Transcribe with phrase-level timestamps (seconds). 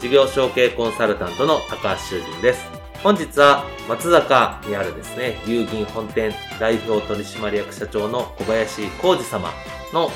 [0.00, 2.64] 事業承継コンサルタントの高橋修人です。
[3.02, 9.52] 本日は松坂にあるですね、郵銀本店代表取締役社長の小林浩二様
[9.92, 10.10] の、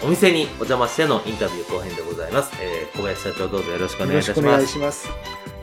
[0.00, 2.52] えー、お店にお邪魔してのインタビュー後編でございます。
[2.60, 4.40] えー、小林社長どうぞよろしくお願いいたします。
[4.40, 5.08] よろしくお願いします。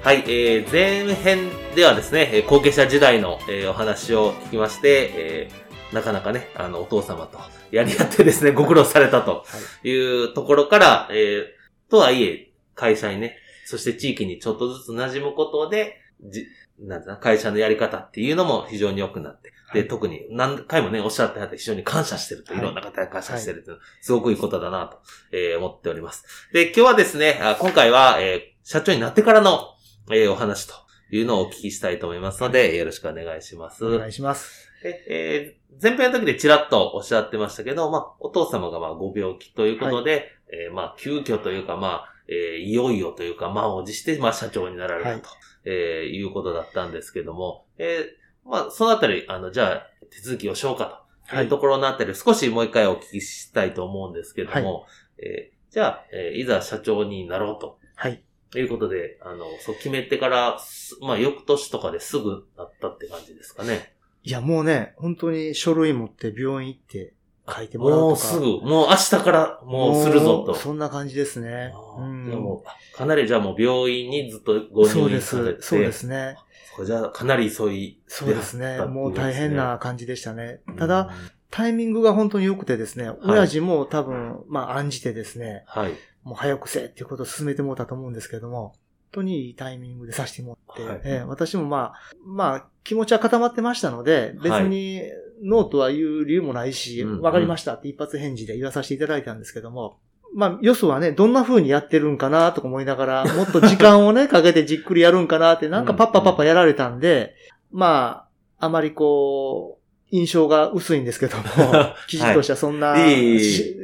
[0.02, 7.38] はい、えー、前編ではですね、後継者時代の、えー、お話を聞きまして、えー、なかなかね、あの、お父様と
[7.72, 9.44] やり合ってですね、ご苦労されたと
[9.84, 9.94] い
[10.24, 13.36] うところから、えー、とはいえ、会社にね、
[13.68, 16.48] そして地域にちょっとずつ馴染むことで、じ、
[16.80, 19.52] なんだ会社のやり方っていうのも非常に良くなって。
[19.74, 25.00] で、特に何回もね、おっしゃってはって非常に感謝してると、いろんな方に感謝してるという、すごくいいことだなと、
[25.34, 26.24] えー、思っております。
[26.54, 29.76] で、今日はですね、今回は、えー、社長になってからの、
[30.10, 30.74] えー、お話と
[31.12, 33.86] いうのをお聞きしたいと思いますので、よろしくお願いします。
[33.86, 34.72] お願いします。
[34.84, 40.22] えー、前編の時でちらっとおっしゃってましたけど、まあ、お父様がまあご病気ということで、はい、
[40.68, 57.80] えー、まあ、急遽というか、まあ、えー、いよいよというか、満を持して、まあ、社長になられたと、はい、えー、いうことだったんですけども、えー、まあ、そのあたり、あの、じゃあ、手続きをしようかというところのあたり、少しもう一回お聞きしたいと思うんですけども、はい、えー、じゃあ、えー、いざ社長になろうと。
[57.96, 58.24] はい。
[58.50, 60.60] ということで、あの、そう決めてから、
[61.02, 63.94] まあ、翌年とかですぐなったって感じですかね。
[64.24, 67.14] いや、もうね、本当に書類持って病院行って、
[67.50, 68.08] 書いてもらうとか。
[68.08, 70.54] もうすぐ、もう明日からもうするぞと。
[70.56, 71.74] そんな感じですね。
[71.98, 72.64] うん、でも、
[72.96, 75.22] かなりじゃあもう病院にずっとご入院されて。
[75.22, 76.38] そうです、そうですね。
[76.76, 78.80] これじゃあかなり急いで、そうですね。
[78.82, 80.62] もう大変な感じでしたね。
[80.78, 81.12] ただ、
[81.50, 85.94] タイミングが本当に良くてですね、親父も多分、まあ案じてですね、はい。
[86.24, 88.74] もう早くせっていうことを進めてもらったと思うんですけども、本
[89.12, 91.94] 当にいいタイミングでさせてもらって、はい、えー、私もまあ、
[92.26, 95.02] まあ、気持ちは固まってましたので、別に
[95.44, 100.00] ノーとは言う理由もないし、わ、はい、かりましたって一発返事で言わさせていただいたんですけども、
[100.34, 107.36] まあ、よそはね、どんな風にやってるんかなとか思いながら、 もっと時間をね、かけてじっくりやるんかなって、なんかパッパパッパやられたんで、
[107.72, 108.28] ま
[108.60, 111.44] あ、あまりこう、印象が薄いんですけども、
[112.08, 113.40] 記事としてはそんな、はい、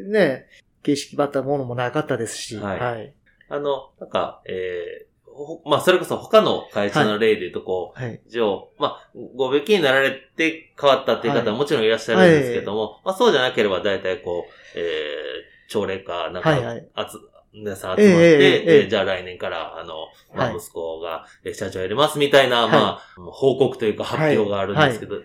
[0.09, 0.47] ね、
[0.83, 2.79] 形式ばったものもなかったですし、はい。
[2.79, 3.13] はい、
[3.49, 5.12] あの、なんか、えー、
[5.65, 17.17] まあ、それこそ他の会社の例で言うと、こう、はい、以上、まあ、ご病気になられて変わったっていう方はもちろんいらっしゃるんですけども、はい、まあ、そうじゃなければ大体こう、えー、朝礼か、なんか、はいはい、あつ、
[17.53, 25.17] 皆さん集まって、えー、えー、じゃあ来年から、あの、まあ、息子が、社長やりますみたいな、まあ、報告というか発表があるんですけど、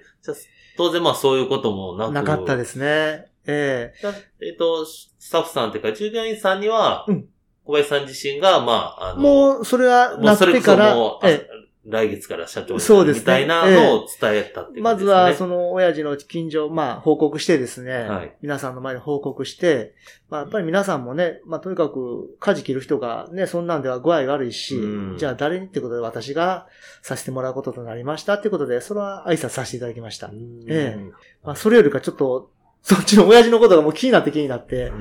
[0.77, 2.13] 当然まあそういうこともなく。
[2.13, 3.27] なかったですね。
[3.47, 4.15] ええー、
[4.51, 7.27] えっ、と、スタッフさんというか、従業員さんには、うん、
[7.69, 11.47] 小林さん自身が、まあ、あの、もう、それは、なってから、もうえ
[11.85, 19.95] 来月から社長になるみたいなのを伝えたっていう、ね、まずは、その、親父の近所、まあ、報告してですね、はい、皆さんの前で報告して、
[20.31, 26.69] まあ、やっぱり皆さんもね、まあ、とにかく、舵切る人がね、そんなんでは具合悪いし、うん、じゃあ誰にってことで私が
[27.03, 30.31] させてもらうこととなりましたってことで、それは挨拶させていただきました。
[30.69, 31.11] ええ。
[31.45, 32.51] まあ、それよりかちょっと、
[32.83, 34.93] そっちの親父のことがもう気になって気になって、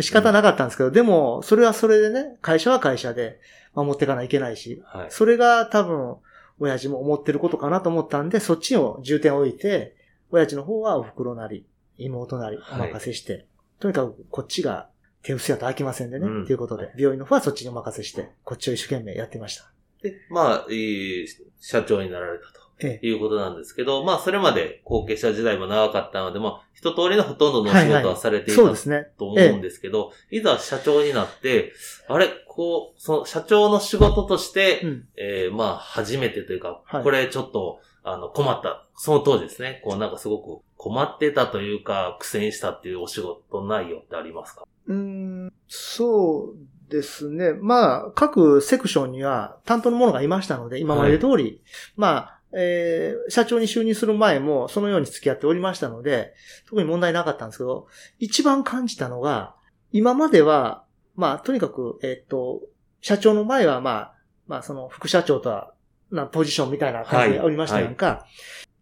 [0.00, 3.40] 仕方なかったんですけど、でも、それはそれでね、会社は会社で
[3.74, 6.16] 守っていかないといけないし、はい、それが多分、
[6.60, 9.96] 親父も思ってることかなと思ったんで、そっちを重点を置いて、
[10.30, 11.66] 親父の方はお袋なり、
[11.96, 13.46] 妹なり、お任せして、はい、
[13.80, 14.88] とにかくこっちが
[15.22, 19.70] 手薄やと飽きませんでね、うん、ということで、病院の方はそっちにお任せして、こっちを一生懸命やってました。
[20.02, 21.26] で、まあ、えー、
[21.60, 22.67] 社長になられたと。
[22.86, 31.72] いうことなんですけど、ええ、まあ、それまで後継者時代も長かったので、まあ、一通りのほとんどのお仕事はされていた、はいはい、と思うんですけど、え、いざ社長になって、
[32.08, 38.86] あれ、こう、その社長の仕事として、うん、えー、まあ、初めてというか、はい、これちょっと、あの、困った。
[38.94, 44.64] その当時ですね、こうなんかすごく困ってたというか、苦戦したっていうお仕事内容ってありますか？
[44.86, 47.52] うん、そうですね。
[47.52, 51.60] まあ、各セクションには担当のものがいましたので、今まで通り、はい、
[51.96, 56.34] まあ、えー、社長に就任する前もそのように付き合っておりましたので、
[56.66, 57.86] 特に問題なかったんですけど、
[58.18, 59.54] 一番感じたのが、
[59.92, 60.84] 今までは、
[61.16, 62.60] まあ、とにかく、えっ、ー、と、
[63.00, 64.14] 社長の前は、まあ、
[64.46, 65.72] まあ、その副社長とは、
[66.10, 68.26] なポジションみたいな感じでおりましたが、はいは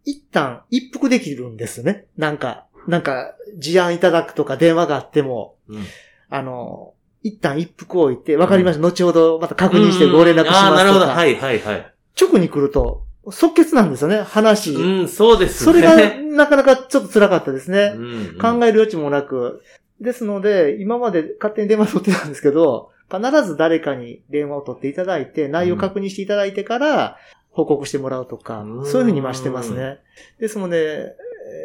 [0.04, 2.06] い、一旦一服できるんですね。
[2.16, 5.84] なんか、なんか、事案いただくとか電話があっても、うん、
[6.28, 10.68] あの、一旦一服置いて、わかりました、うん、後ほどまた確認してご連絡しますとか。
[10.68, 11.06] ああ、なるほど。
[11.06, 11.92] はい、はい、はい。
[12.20, 14.72] 直に来ると、即決なんですよね、話。
[14.74, 15.72] うん、そうですね。
[15.72, 17.92] それがなかなかちょっと辛かったですね。
[17.96, 19.62] うんうん、考える余地もなく。
[20.00, 27.16] ですので、今まで勝手に電話取ってたんですけど、必ず誰かに電話を取っていただいて、内容確認していただいてから、
[27.50, 30.00] 報告してもらうとか、うん、そういうふうに今してますね。
[30.38, 31.14] ですので、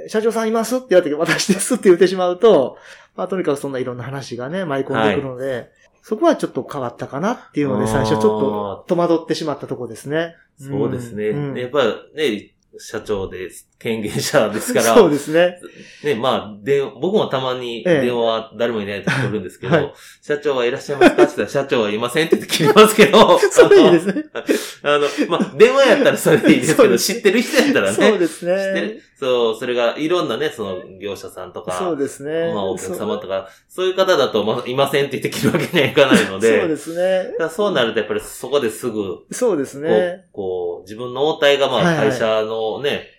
[0.08, 2.78] 社長さんいますって言われて、私ですって言ってしまうと、
[3.16, 5.72] まあとにかくそんないろんな話がね、舞い込んでくるので、はい、
[6.02, 10.36] そこはちょっと変わったかなっていうので、最初ちょっと戸惑ってしまったところですね。
[10.58, 11.30] そうですね。
[11.30, 11.84] うん、やっぱ
[12.16, 13.50] りね、社長で
[13.82, 14.94] 権限者ですから。
[14.96, 15.60] そうですね。
[16.04, 23.40] ね、まあ、で、僕もたまに電話誰もいないと取るんですけど、はい、社長はいらっしゃいますかって言ったら社長はいませんって言って切りますけど。
[23.50, 24.26] それいいですね。
[24.84, 27.94] あの、まあ、電話やったらそれでいいですけど、知ってる人やったらね。
[27.94, 28.56] そうですね。
[28.56, 29.04] 知ってる。
[29.20, 32.52] そう、それがいろんなね、その業者さんとか、そうですね。
[32.54, 36.60] まあ、お客様とか、そういう方だと、まあ、いませんって言って切るわけにはいかないので。
[36.60, 37.50] そうですね。
[37.50, 40.26] そうなると、やっぱりそこですぐ、そうですね。
[40.32, 42.61] こう、自分の応対が、まあ、会社のね、はいはい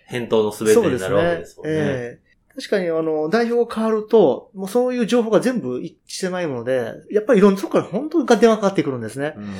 [0.05, 1.73] 返答のすべてになるわけですもんね。
[1.73, 9.33] えー、確かに、あの、代表が変わると、もうそういう情報が全部一致してないもので、やっぱりいろんなとこから本当に電話かかってくるんですね。
[9.37, 9.53] うん、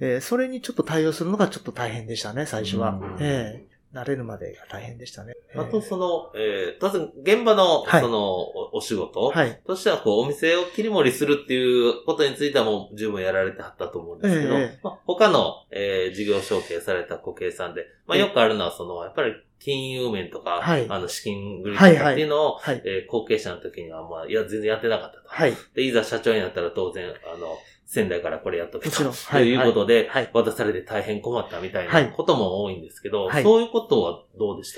[0.00, 2.90] えー、それにちょっと対応するのがちょっと大変でしたね、最初は。
[2.90, 5.34] うん、えー慣れるまでが大変でしたね。
[5.56, 22.74] あと、その、えー、当然、現場の、その、お仕事、はい、としては、こう、お店を切り盛りするっていうことについてはもう十分やられてはったと思うんですけど、えー、まあ、他の、えー、事業承継されたご計算で、まあ、よくあるのは、その、やっぱり、金融面とか、はい、あの、資金繰りとかっていうのを、はい。
[22.76, 25.22] はい、えー、後継者の時には、まあ、いや、全然やってなかったと。
[25.26, 25.54] はい。
[25.74, 27.58] で、いざ社長になったら当然、あの、
[27.90, 28.96] 仙台からこれやっとけと。
[29.30, 34.74] ということで、渡されて大変困ったみたいなことも多いんですけど、そういうことはどうでし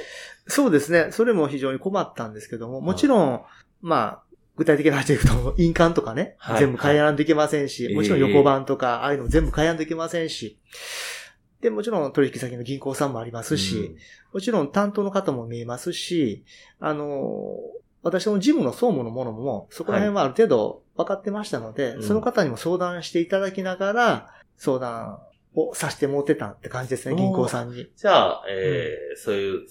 [0.46, 0.50] た？
[0.50, 1.08] そうですね。
[1.10, 3.42] それも非常に困ったんですけども、もちろん、
[3.82, 4.22] まあ、
[4.54, 10.60] 具体的な話で言うと、 印鑑とかね、全部変えらんといけませんし、もちろん横番とか、ああいうの全部変えらんといけませんし、
[11.62, 13.96] で、もちろん取引先の銀行さんもありますし、
[14.32, 16.44] もちろん担当の方も見えますし、
[16.78, 17.56] あの、
[18.02, 25.20] 私の事務の総務のものも、そこら辺はある程度分かってましたので、はい、その方にも相談していただきながら、相談
[25.54, 27.90] をさせてもってたって感じですね、銀行さんに。
[27.96, 29.66] じゃあ、えー、うん、そういう、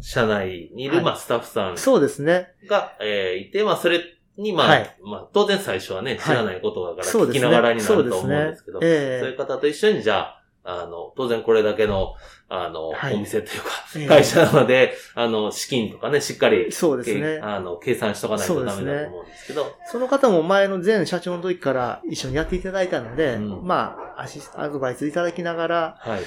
[0.00, 1.76] 社内にいる、はい、まあ、スタッフさん。
[1.76, 2.54] そうですね。
[2.68, 4.00] が、えー、いて、まあ、それ
[4.36, 8.96] に、まあ、はい、まあ、当然最初はね、知らないことだから、聞きながらになると思うんですけど、そう、ね。
[8.96, 12.14] えー、そういう方と一緒に、じゃあ、あの、当然これだけの、
[12.50, 13.58] あの、はい、お店とい
[14.04, 17.40] うか、会社なので、あの、資金とかね、しっかり、そうですね。
[17.42, 19.76] あの、計算しとかないとダメだと思うんですけど。
[19.86, 26.20] そ、ね,、の方も前の前社長の時から一緒にやっていただいたので、うん、まあ、アシス、アドバイスいただきながら、はい、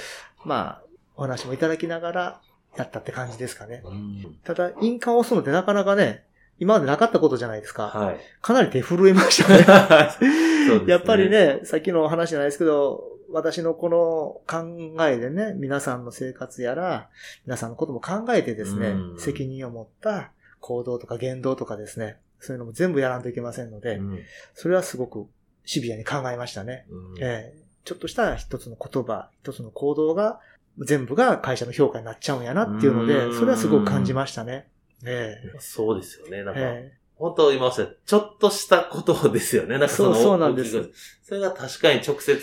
[0.45, 0.81] まあ、
[1.15, 2.41] お話もいただきながら、
[2.77, 3.81] やったって感じですかね。
[3.83, 6.23] うん、ただ、印鑑を押すのってなかなかね、
[6.59, 7.87] 今までなかったことじゃないですか。
[7.87, 8.19] はい。
[8.41, 9.65] かなり手震えましたね。
[10.85, 17.09] ねやっぱりね、さっきの話じゃないですけど、私のこの考えでね、皆さんの生活やら、
[17.45, 24.19] 皆さんのことも考えてですね、責任を持った行動とか言動とかですね、そういうのも全部やらんといけませんので、うん、
[24.53, 25.27] それはすごく
[25.65, 26.85] シビアに考えましたね。
[26.89, 30.39] うん、えー、ちょっとした一つの言葉、一つの行動が、
[30.79, 34.67] 全部が会社の評価になっちゃうんやなっていうので、それはすごく感じましたね。
[35.05, 36.43] えー、そうですよね。
[36.43, 37.85] なんか、えー本当言いました。
[38.03, 39.77] ちょっとしたことですよね。
[39.77, 40.89] なんかそのそうそうなんです。
[41.21, 42.41] それが確かに直接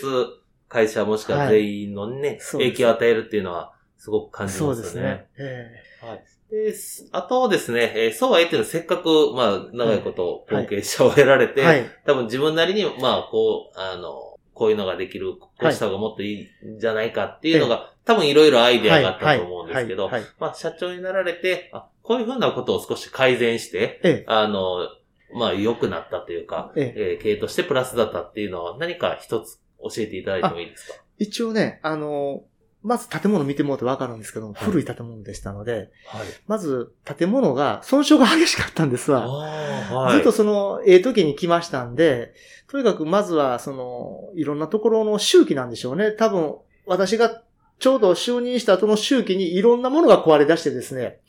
[0.69, 4.75] 会社もしくは全員のね、はい、影響を与えるっていうのはすごく感じますよね。
[4.75, 5.25] そうですね。
[5.37, 6.23] えー、はい。
[6.49, 6.73] で、
[7.11, 20.09] あとですね、えー、そうは言ってもせっかく、まあ、長いこと後継者を得られて、はい、多分自分なりに、まあ、こう、あの、こういうのができる、こうした方がもっといいんじゃないかっていうのが、はい、多分いろいろアイデアがあったと思うんですけど、
[20.39, 24.89] まあ、社長になられて、あこういうふうなことを少し改善して、あの、
[25.33, 26.93] まあ、良くなったというか、え。
[26.95, 30.93] えー、経営としてプラスだったっていうのは何か一つ教えていただいてもいいですか？
[31.17, 32.43] 一応ね、あの、
[32.81, 39.27] まず建物見てもらうとわかるんですけど、古い建物でしたので、はい、まず建物が損傷が激しかったんですわ。
[39.27, 42.33] はい、ずっとその、ええ時に来ましたんで、
[42.67, 46.11] とにかくまずはその、いろんなところの周期なんでしょうね。
[46.11, 46.55] 多分、
[46.85, 47.43] 私が
[47.79, 51.21] ちょうど就任した後の周期にいろんなものが壊れ出してですね、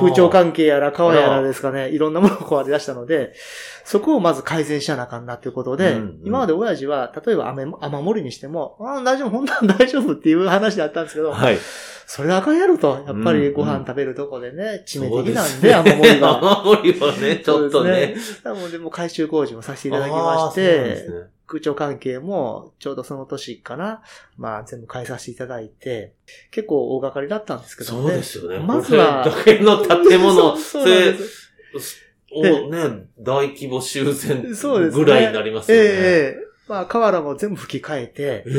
[0.00, 3.34] 空調関係やら川やらですかね、いろんなものが壊れ出したので、
[3.84, 11.58] そこをまず改善しなあかんなっていうことで、うんうん、今まで親父は、例えば雨、雨漏りにしても、ああ、大丈夫、本当は 大丈夫っていう話だったんですけど、はい、
[12.06, 13.04] それあかんやろと。
[13.06, 16.38] やっぱりご飯食べるとこでね、致命的なんで、雨漏りが。
[16.62, 18.16] 雨漏りはね、ちょっとね。
[18.42, 21.06] なので、も改修工事もさせていただきまして、
[21.50, 24.02] 空調関係もちょうどその年かな、
[24.36, 26.14] まあ全部変えさせていただいて、
[26.52, 28.08] 結構大掛かりだったんですけどね。
[28.08, 28.58] そうですよね。
[28.60, 29.24] まずは。
[29.24, 31.16] だけの建物、 それ、
[32.32, 35.84] おね、大規模修繕ぐらいになりますよね。
[35.84, 38.50] ええまあ、瓦も全部吹き替えて、え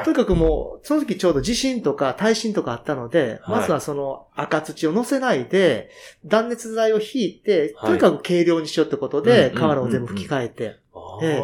[0.00, 5.88] ー、とにかくもう、その時ちょうど地震とか耐震とかあったので、はい、まずはその赤土を乗せないで、
[6.24, 10.80] 断熱材を引いて、とにかく軽量にしようってことで、瓦を全部吹き替えて、
[11.22, 11.40] え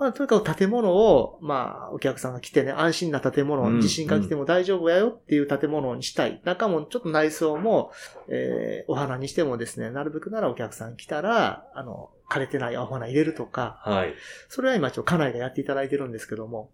[0.00, 6.40] まあ、とにかく建物を、まあ、お客さんが来てね、安心な建物、地震が来ても大丈夫やよっていう建物にしたい。
[6.42, 7.92] 中もちょっと内装も、
[8.28, 14.14] えー、お花にしてもですね、なるべくならお客さん来たら、あの、枯れてないお花入れるとか、はい。
[14.48, 16.70] それは今ちょっと家内がやっていただいてるんですけども、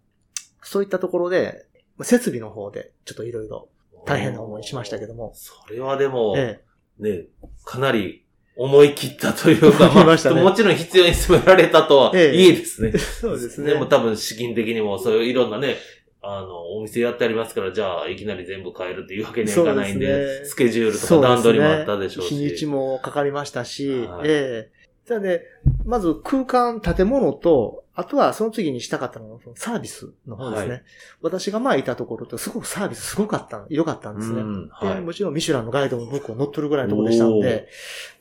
[0.61, 1.65] そういったところで、
[2.03, 3.67] 設備の方でちょっといろいろ
[4.05, 5.33] 大変な思いしましたけども。
[5.35, 6.61] それはでも、え
[7.01, 7.25] え、ね、
[7.65, 8.25] かなり
[8.57, 12.91] 思い切ったというか、 まあ、まね、もちろん必要に詰められたとは、ええ、いいですね。
[12.97, 13.73] そうですね。
[13.73, 15.75] でも多分資金的にもそういういろんなね、
[16.23, 22.35] あの、お店やってありますから、じゃあ、いきなり全部変えるっていうわけにはいかないんで、でね、スケジュールとか段取りもあったでしょうし。
[22.35, 25.41] うね、日にちもかかりましたし、はい、ええじゃあね、
[25.85, 30.69] まず空間、建物と、あとはその次にしたかったのが、サービスの方ですね。
[30.69, 30.83] はい、
[31.23, 35.01] 私が前いたところとすごくサービスすごかった、良かったんですね、はい、で。
[35.01, 37.67] もちろんミシュランのガイドも僕を乗っ取るぐらいのところでしたので、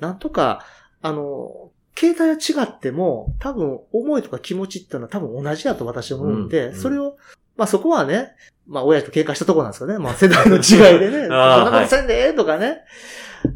[0.00, 0.64] なんとか、
[1.02, 7.18] あの、携帯は違っても、多分思いとか気持ちっていうのは多分同じだと私は思うんで、うんうん、それを、
[7.56, 8.32] まあそこはね、
[8.66, 9.98] まあ親と喧嘩したところなんですよね。
[9.98, 11.22] まあ世代の違いでね。
[11.22, 12.84] そんなことせんでええとかね。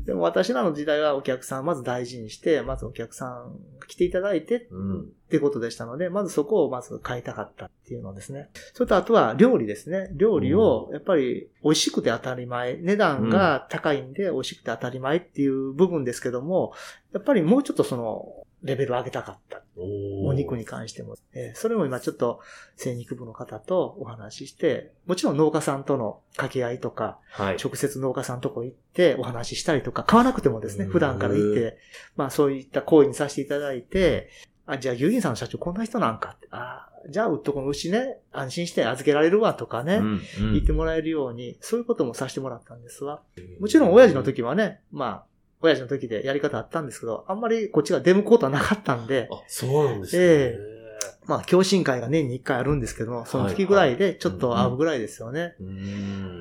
[0.04, 4.60] でも私らの時代はお客さんまず大事にして、まずお客さん来ていただいて、っ
[5.28, 8.50] てことでしたので、まずそこをまず変えたかったっていうのですね。
[8.74, 10.10] それとあとは料理ですね。
[10.12, 16.72] 料理をやっぱり美味しくて当たり前、値段が高いんで美味しくて当たり前っていう部分ですけども、
[17.12, 19.62] やっぱりもうちょっとその、レベルを上げたかった。
[19.76, 22.40] お肉に関しても、えー、それも今ちょっと
[22.76, 31.78] 精肉部の方とお話しして、もちろん農家さんとの掛け合いとか、はい、直接農家さんとこ行ってお話ししたりとか、買わなくてもですね、普段から行って、
[32.16, 34.28] まあそういった行為にさせていただいて、
[34.66, 43.22] あ、じゃあ牛銀さんの社長こんな人なんかって、あじゃあ、うっとこの牛ね、安心して預けられるわとかね、うんうん、言ってもらえるように、そういうこともさせてもらったんですわ。
[43.58, 45.29] もちろん親父の時はね、まあ、
[45.62, 49.28] 親父の時でやり方あったんですけど、あんまりこっちが出向くことはなかったんで。
[49.30, 50.22] あ、そうなんですね。
[50.22, 50.80] ええー
[51.26, 55.54] まあ、共進会が年に一回あるんですけども、その月ぐらいでちょっと会うぐらいですよね。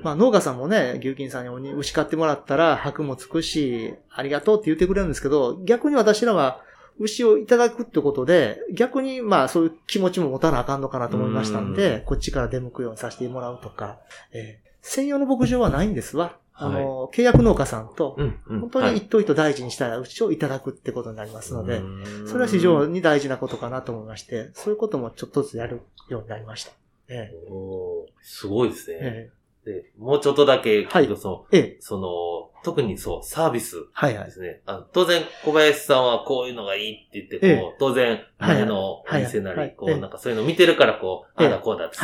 [0.03, 6.63] まあ、農家さんもね、牛金さんに牛買ってもらったら、箔もつくし、ありがとうって言ってくれるんですけど、逆に私らは、
[6.97, 13.99] 牛をいただくってことで、逆にまあそういう気持ちも持たなあかんのかなと思いましたんで、こっちから出向くようにさせてもらうとか、
[14.33, 16.37] えー、専用の牧場はないんですわ。
[16.61, 21.81] あの、契約農家さんと、本当に一頭一頭大事にしたら牛をいただくってことになりますので、
[22.27, 26.71] それは非常に大事なことかなと思いまして、そういうこともちょっとずつやるようになりました。
[27.07, 28.97] ええ、おすごいですね。
[29.01, 29.31] え
[29.65, 33.87] え、でもうちょっとだけ、はい、その、ええ、その、特にそう、サービスですね。
[33.93, 34.17] はい。
[34.17, 41.97] はい、あの当然、小林さんはこういうのがいいって言って、こう、ええ、当然、前のお店なり、こう、なんかそういうの見てるから、こう、ああだこうだって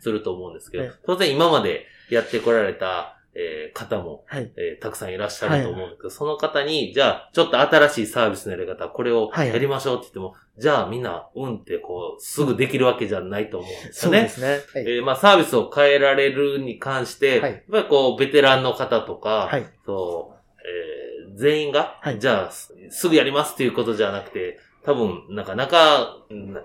[0.00, 14.28] すると思うんですけど、当然今までやってこられた、えー、方も、はい、えー、たくさんいらっしゃると思うんですけど、はい、その方に、じゃあ、ちょっと新しいサービスのやり方、これをやりましょうって言っても、はい、じゃあみんな、うんってこう、すぐできるわけじゃないと思うんですよね。
[14.28, 14.82] そうですね。
[14.84, 26.18] はい、えー、まあ、サービスを変えられるに関して、はい、やっぱりこう、ベテランの方とか、はい、そう、えー、全員が、はい、じゃあ、すぐやりますっていうことじゃなくて、多分、なかなか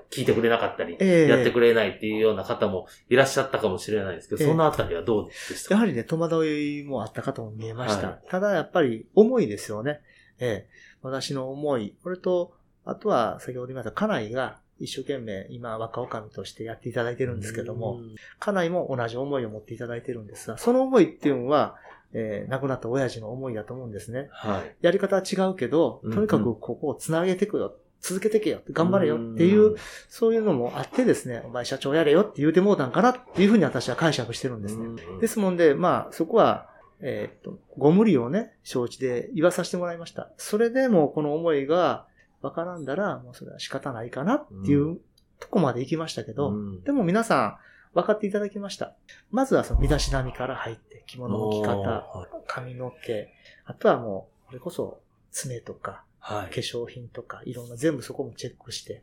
[0.10, 5.70] 聞いてくれなかったり、やってくれないっていうような方もいらっしゃったかもしれないですけど、そのあたりはどうでした？
[5.70, 8.08] かやはりね、戸惑いもあったかとも見えました。
[8.08, 10.02] はい、ただやっぱり思いですよね。
[10.40, 10.70] ええ、
[11.02, 11.96] 私の思い。
[12.04, 12.54] これと、
[12.86, 18.00] あとは先ほど言いました家内が一生懸命今若女将としてやっていただいてるんですけども、
[18.40, 21.76] 家内も同じ思いを持っていただいてるんですが、その思いっていうのは、
[22.14, 24.30] えー、亡くなった親父の思いだと思うんですね。
[24.32, 24.76] はい。
[24.82, 27.76] やり方は違うけど、とにかくここを繋げていくよ。
[28.02, 29.18] 続けてけよ、頑張れよ。
[29.18, 29.76] っていう、
[30.10, 34.88] そういうのもあってですね、お前社長やれよって言うてもうたんかなっていうふうに私は解釈してるんですね。
[35.20, 40.32] ですもんで、まあ、そこは、えっと、ご無理をね、承知で言わさせてもらいました。
[40.38, 42.08] それでもこの思いが
[42.42, 45.00] わからんだら、もうそれは仕方ないかなっていう
[45.40, 46.54] とこまで行きましたけど、
[46.86, 47.58] でも皆さん
[47.94, 48.96] 分かっていただきました。
[49.32, 53.34] まずはその身だしなみから入って、着物の着方、髪の毛、
[53.66, 55.02] あとはもう、これこそ
[55.32, 59.02] 爪とか、はい、化粧品とか、いろんな全部そこもチェックして。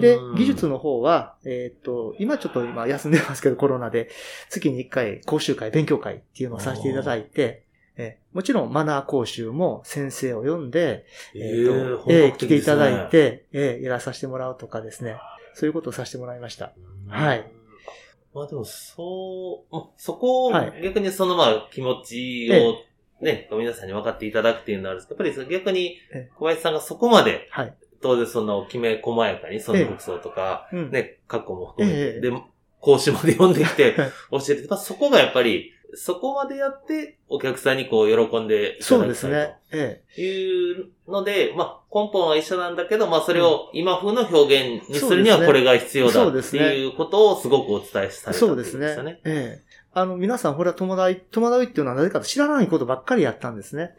[0.00, 4.08] で、技術の方は、えっ、ー、と、今ちょっと今休んでますけど、コロナで、
[4.48, 7.64] 月に1回講習会、勉強会っていうのをさせていただいて、
[7.98, 15.16] えもちろんマナー講習も先生を読んで、えっ、ー、と、えー、来ていただいて、えー、やらさせてもらうとかですね。
[15.54, 16.72] そういうことをさせてもらいました。
[17.08, 17.50] はい。
[18.34, 22.76] まあでも、そう、そこを、逆にそのまあ気持ちを
[23.20, 25.98] ね、皆さんに分かっていただくっていうのはあるんですけど、やっぱり逆に
[26.36, 32.32] 小林さんがそこまで、はい、当然そのきめ細やかにその服装とか、ね、格好も含めて、で、
[32.80, 33.96] 講師まで読んできて
[34.30, 39.54] 教えて、そこがやっぱりそこまでやって、お客さんにこう、喜んでいただそうですね。
[39.72, 40.20] ええ。
[40.20, 49.20] いうので、まあ、根本は一緒なんだけど、まあ、それを今風の表現にするにはこれが必要だっていうことをすごくお伝えしたいそうですね。
[49.24, 49.66] ええ。
[49.96, 53.94] あの、皆さん、ほら、戸惑い、戸惑いっていうのはなぜか知らないことばっかりやったんですね。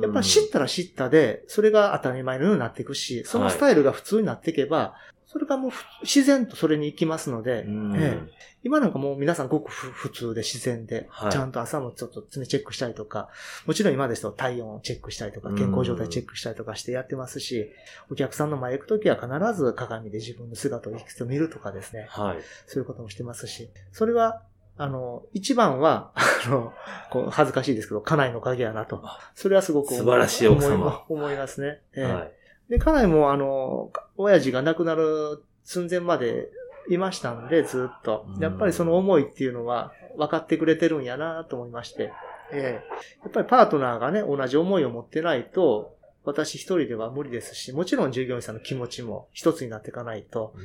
[0.00, 5.70] やっぱり知ったら知ったで、それが当たり前のようになっていくし、そのスタイルが普通になっていけば、はいそれがもう
[6.02, 8.18] 自然とそれに行きますので、ええ、
[8.64, 13.28] 今なんかもう皆さんごく普通で自然で、はい、ちゃんと朝もちょっと常チェックしたりとか、
[13.64, 17.70] もちろん今ですと体温をチェックしたりとか、健康状態チェックしたりとかしてやってますし、
[18.10, 24.42] お客さんの前行くときは必ず鏡で自分の姿を一度見るとかですね、はい、そういうこともしてますし、それは
[24.80, 26.72] あの、一番は、あの、
[27.10, 29.04] こう恥ずかしいですけど、家内の影やなと。
[29.34, 31.04] それはすごく素晴らしい奥様。
[31.06, 31.82] 思いますね。
[31.92, 32.32] えー、はい。
[32.70, 36.48] で、家内もあの、親父が亡くなる寸前まで
[36.88, 38.24] いましたんで、ずっと。
[38.40, 42.14] やっぱりその思いっていうのは分かってくれてるんやなと思いまして。
[42.50, 45.94] えー、やっぱりパートナーがね、同じ思いを持ってないと、
[46.24, 50.64] 私一人では無理ですし、もちろん従業員さんの気持ちも一つになっていかないと、本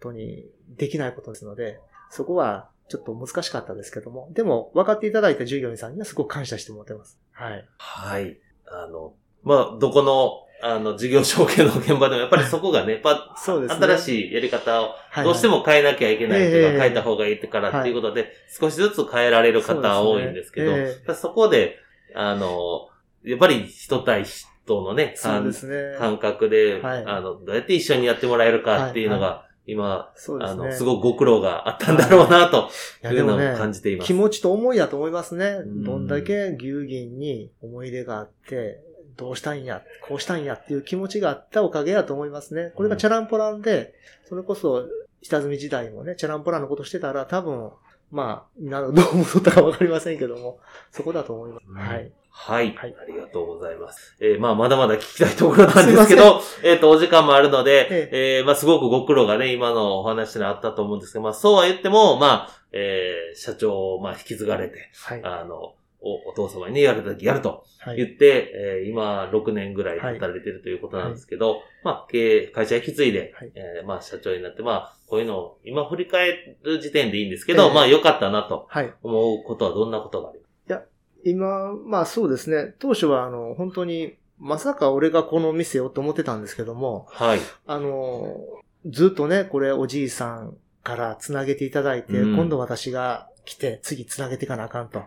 [0.00, 1.78] 当にできないことですので、
[2.10, 7.18] そこはちょっと難しかったですけども、でも分かっていただいた従業員さんにはすごく感謝してもらってます。
[7.32, 7.68] はい。
[7.78, 8.38] はい。
[8.66, 13.86] あの、まあ、どこのあの、事業承継の現場でもやっぱりそこがね、ぱ、そうですね。
[13.86, 21.76] 新しいやり方をどうしても変えなきゃいけないっていうか、変えた方がいいからっていうことで、少しずつ変えられる方多いんですけど、そこで、
[22.14, 22.88] あの、
[23.22, 25.14] やっぱり人対人のね、
[25.98, 32.70] 感覚で、あの、どうやって一緒にやってもらえるかっていうのが、今、ね、あの、すごくご苦労があったんだろうな、と
[33.04, 34.06] いうのを感じています。
[34.06, 35.62] 気持ちと思いだと思いますね。
[35.64, 38.80] どんだけ牛銀に思い出があって、
[39.16, 42.72] どうしたんや、こうしたんやっていう気持ちがあったおかげやと思いますね。
[42.76, 43.94] これがチャランポランで、
[44.28, 44.86] それこそ
[45.22, 47.70] 下積み時代もね、チャランポランのことしてたら多分、
[48.12, 50.60] まあ、などう思ったかわかりませんけども、
[50.92, 51.66] そこだと思います。
[51.72, 52.12] はい。
[52.38, 52.76] はい。
[52.76, 52.94] はい。
[53.00, 54.14] ありがとうございます。
[54.20, 58.38] えー、まあ、まだまだ聞きたいところなんですけど、えっ、ー、と、お時間もあるので、ええ。
[58.38, 65.24] えー、まあ、すごくご苦労がね、今のお話にあったと思うんですけど、まあ、そうは言っても、まあ、えー、社長を、まあ、引き継がれて、はい。
[65.24, 67.64] あの、おお父様にね、やるときやると
[67.96, 78.68] 言って、はい、えー、今6年ぐらい働いてるということなんですけど、はい、まあ、経営、会社引き継いで、はい、えー、まあ、社長になって、まあ、こういうのを今振り返る時点でいいんですけど、えー、まあ、良かったなと
[79.02, 80.45] 思うことはどんなことがありますいや、
[81.30, 82.74] 今、まあそうですね。
[82.78, 87.40] 当初は、あの、本当に、まさか俺がこの店をと思ってたんですけども、はい。
[87.66, 88.36] あの、
[88.86, 95.00] ずっとね、これおじいさんから繋げていただいて、うん、今度私が来て、次繋げていかなあかんと。
[95.00, 95.04] は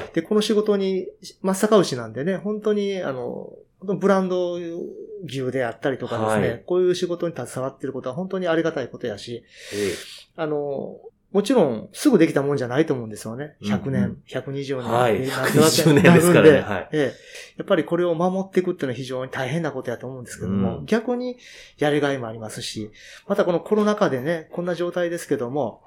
[0.00, 0.10] い。
[0.14, 1.08] で、この仕事に、
[1.42, 3.50] まさか牛なんでね、本当に、あの、
[3.82, 4.58] ブランド
[5.24, 9.92] 牛であったりとかですね、はい、こういう仕事に携わっていることは本当にありがたいことやし、ええ、
[10.36, 10.98] あの、
[11.32, 13.56] もちろん、すぐできたもんじゃないと思うんですよね。
[13.62, 14.90] 100年、うん、120年。
[14.90, 15.26] はい。
[15.26, 16.60] 120年ですからね。
[16.60, 16.88] はい。
[16.92, 17.02] ええ。
[17.58, 21.36] やっぱりこれを守っていくっていうのは非常に大変なことやと思うんですけども、うん、逆に
[21.78, 22.90] やりがいもありますし、
[23.26, 25.82] またこのコロナ禍でね、こんな状態ですけども、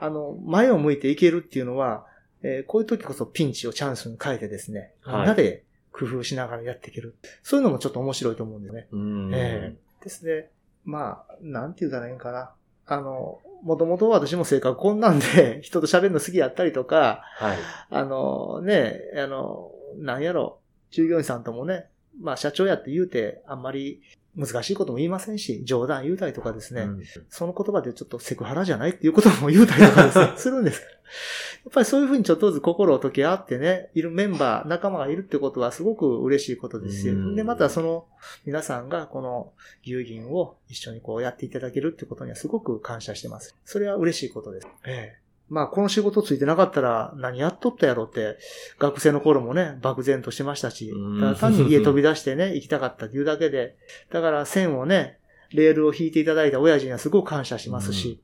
[0.00, 2.06] あの、前を向いていけるっていうのは、
[2.42, 7.16] えー、こういう時こそピンチをチャンスに変えてですね、はい、みんなで工夫しながらやっていける。
[7.42, 8.86] そういうのもちょっと面白いと思うんですね。
[9.32, 10.50] えー、ですね。
[10.84, 12.52] まあ、なんて言うたらいいんかな。
[12.86, 17.58] あの、もともと私も性格こんなんで、 人と喋るの好きやったりとか、はい。
[17.90, 20.58] あの、ね、あの、なんやろ、
[20.90, 21.86] 従業員さんともね、
[22.20, 24.02] まあ社長やって言うて、あんまり
[24.36, 30.82] 難しいことも言いませんし、冗談言うたりとかですね、うん、その言葉でちょっとセクハラじゃないっていうことも言うたりとかですね、 するんです。
[31.64, 38.06] やっぱりそういうふうにちょっとずつ心を解き合ってね、いるメンバー、仲間がいるってことはすごく嬉しいことですし、うん、で、またその
[38.44, 39.52] 皆さんがこの
[39.84, 43.56] 牛銀を一緒にこうやっていただけるってことにはすごく感謝してます。
[43.64, 44.68] それは嬉しいことです。
[44.86, 45.24] ええ。
[45.50, 48.38] まあ、この仕事ついてなかったら何やっとったやろって、
[48.78, 50.92] 学生の頃もね、漠然としてましたし、
[51.38, 53.76] 単に家飛び出してね、 行きたかったというだけで、
[54.10, 55.18] だから線をね、
[55.52, 58.18] レールを引いていただいた親父にはすごく感謝しますし、はい、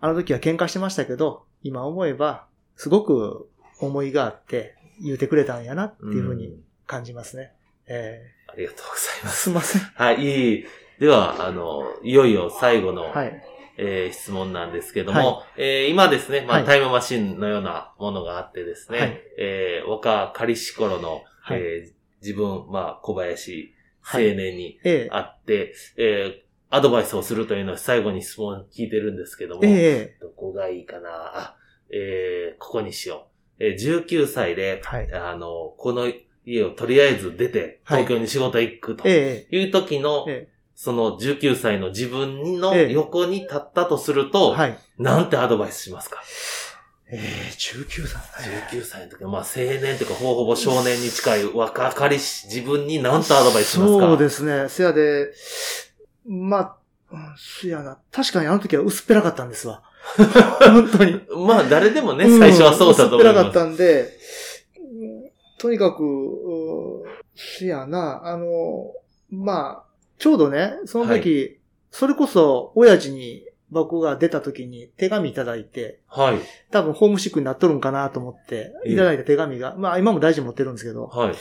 [0.00, 3.48] あの時は喧嘩してましたけど、今思えば、すごく
[3.80, 7.52] 思いがあって、言うてくれたんやなっていうふうに感じますね。
[7.86, 9.42] えー、ありがとうございます。
[9.42, 9.82] すいません。
[9.82, 10.64] はい、いい。
[10.98, 13.42] では、あの、いよいよ最後の、はい。
[13.78, 24.80] えー、質問なんですけども、はい、えー、今ですね、まあ、はい、タイムマシンのようなものがあってですね、はい、えー、若かりし頃の、はい、えー、自分、まあ、小林青年に
[25.10, 31.10] あって、ええー、アドバイスをするというのは最後に質問聞いてるんですけども、えー、どこがいいかな？
[31.12, 31.56] あ、
[31.90, 33.64] えー、ここにしよう。
[33.64, 36.12] えー、19歳で、はい、あの、この
[36.44, 46.20] 家をとりあえず出て、東京に仕事行くという時の、えーその19歳の自分の横に立ったとすると、はい、なんてアドバイスしますか？
[47.10, 48.68] ええー、19歳ね。
[48.70, 49.44] 19歳の時、まあ青
[49.80, 54.00] 年というか、ほぼほぼ少年に近い若かりし、自分に何とアドバイスしますか？
[54.06, 54.68] そうですね。
[54.68, 55.32] せやで、
[56.26, 56.76] ま
[57.10, 57.98] あ、せやな。
[58.10, 59.82] 確かにあの時は薄っぺらかったんですわ。
[60.60, 61.20] 本当に。
[61.46, 63.32] まあ誰でもね、最初はそうだと思います。
[63.32, 64.18] 薄っぺらかったんで、
[65.58, 68.92] とにかく、せやな、あの、
[69.30, 69.84] まあ、
[70.18, 71.58] ちょうどね、その時、はい、
[71.90, 76.38] それこそ、親父に僕が出た時に手紙いただいて、はい。
[76.70, 81.34] 多分ホームシックになっとるんかなと思って、いただいた手紙が、まあ今も大事に持ってるんですけど、はい。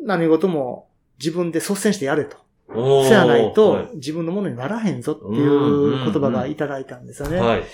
[0.00, 2.36] 何事も自分で率先してやれと。
[2.72, 7.38] せやないと、自分のものにならへんぞっていう言葉がいただいたんですよね。
[7.38, 7.64] はい。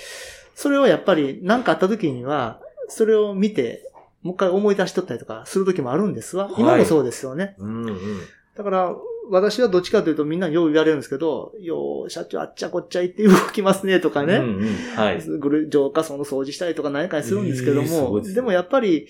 [0.54, 3.90] それをやっぱり何かあった時には、それを見て、
[4.22, 6.50] もう一回思い出しとったりとかする時もあるんですわ。
[6.58, 7.56] 今もそうですよね。
[7.58, 7.96] うんうん、
[8.56, 8.94] だから、
[9.30, 14.36] 私はどっちかというとみんなよう言われるんですけど、よう、社長あっちゃこっちゃ行って動きますねとかね。
[14.36, 15.22] うんうん、はい。
[15.22, 19.08] グル浄化層の掃除したりとか何かにするんですけども、ででもやっぱり、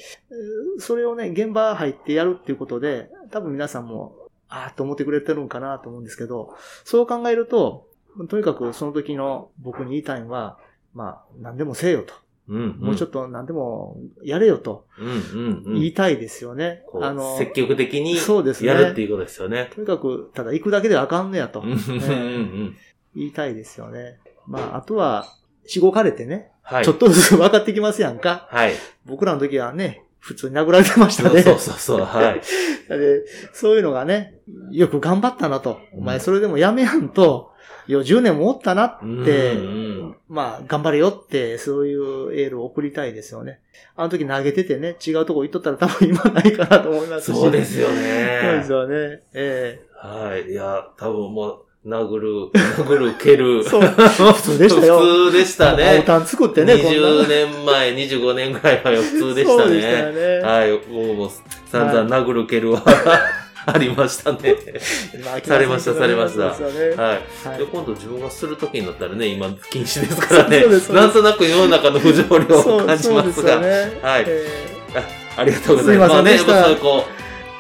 [0.79, 4.15] それをね、現場入ってやるっていうことで、多分皆さんも、
[4.53, 7.89] ああと思ってくれてるんかなと思うんですけど、そう考えると、
[8.29, 10.59] とにかくその時の僕に言いたいのは、
[10.95, 12.15] まあ、何でもせよと。
[12.49, 14.85] うんうん、もうちょっと何でもやれよと
[15.65, 16.83] 言いたいですよね。
[16.93, 19.71] うんうんうん、あの積極的にやるっていうことですよね。
[19.73, 21.77] とにかく、ただ行くだけではあかんねやと、ね、
[23.15, 24.19] 言いたいですよね。
[24.47, 25.27] まあ、あとは、
[25.65, 28.49] しごかれてね、はい、ちょっとずつ分かってきますやんか。
[28.51, 28.73] はい、
[29.07, 31.43] 僕らの時はね、普通に殴られてましたね。
[31.43, 32.41] そうそうそう、はい
[32.89, 33.25] で。
[33.53, 34.39] そういうのがね、
[34.71, 35.81] よく頑張ったなと。
[35.93, 37.51] お前それでもやめやんと、
[37.89, 39.55] よ、10年もおったなって、
[40.29, 43.59] まあ、頑張れよって、そういうエールを送りたいですよね。
[43.97, 47.37] あの時投げててね、違うとこ行っとったら多分今ないかなと思いますし。
[47.37, 48.41] そうですよね。
[48.43, 49.23] そうですよね。
[49.35, 50.49] ええー、はい。
[50.49, 52.31] いや、多分もう、殴る、
[52.79, 53.65] 殴る、蹴る。
[53.65, 53.83] そう。
[53.83, 55.01] 普通でしたよ。
[55.01, 55.99] 普通でしたね。
[55.99, 59.65] ボタン作ってね、20年前、25年ぐらいは普通でしたね。
[59.65, 60.39] そうでしたよね。
[60.45, 60.71] はい。
[61.17, 61.31] もう、
[61.71, 62.83] 散々殴る、蹴るは。
[63.67, 64.57] ありましたね。
[65.45, 66.45] されました、されました。
[66.45, 67.19] は
[67.57, 67.59] い。
[67.59, 70.65] で、今度自分がするときになったらね、今禁止ですからね。
[70.91, 73.57] なんとなく世の中の不条理を感じますが。
[73.57, 74.27] はい。
[75.37, 76.13] ありがとうございます。
[76.13, 77.05] まあね、まあ、こ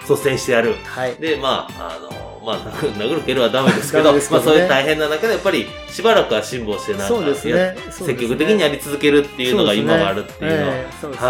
[0.07, 0.75] う、率先してやる。
[0.85, 1.17] はい。
[1.17, 2.59] で、まあ、あの、まあ、
[2.99, 10.73] 殴る蹴るはダメですけど、まあそういう大変な中でやっぱりしばらくは辛抱してなんか、ね、積極的にやり続けるっていうのが今があるっていうのは、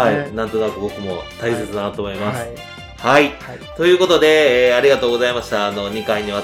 [0.03, 2.39] はい、なんとなく僕も大切だなと思います。
[3.03, 3.23] はい。
[3.23, 3.33] はい、
[3.75, 5.67] ということで、えー、ありがとうございました。
[5.67, 6.41] あの、2回には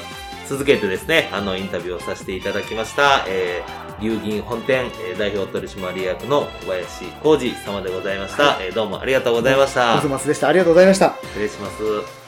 [0.49, 8.43] 続けてですね、あの、インタビューをさせていただきました、えー、流銀本店、えー、代表取締役の小林浩二様でございました。
[8.43, 9.95] はい、えー、どうもありがとうございました。
[9.95, 10.49] コスマスでした。
[10.49, 11.15] ありがとうございました。
[11.21, 12.18] 失礼します。